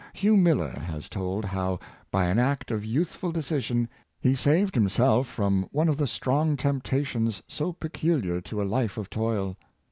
Hugh 0.13 0.35
Miller 0.35 0.71
has 0.71 1.07
told 1.07 1.45
how, 1.45 1.79
by 2.09 2.25
an 2.25 2.39
act 2.39 2.71
of 2.71 2.83
youthful 2.83 3.31
de 3.31 3.41
cision, 3.41 3.87
he 4.19 4.33
saved 4.33 4.73
himself 4.73 5.27
from 5.27 5.67
one 5.71 5.87
of 5.87 5.97
the 5.97 6.07
strong 6.07 6.57
tempta 6.57 7.05
tions 7.05 7.43
so 7.47 7.71
peculiar 7.71 8.41
to 8.41 8.63
a 8.63 8.63
life 8.63 8.97
of 8.97 9.11
toil. 9.11 9.57